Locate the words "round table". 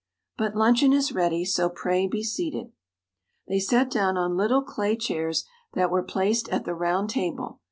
6.73-7.59